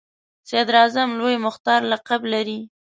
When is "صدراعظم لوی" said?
0.49-1.35